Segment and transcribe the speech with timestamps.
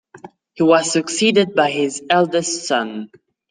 [0.55, 3.11] He was succeeded by his eldest son.